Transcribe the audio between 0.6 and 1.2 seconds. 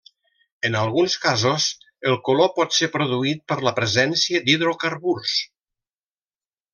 En alguns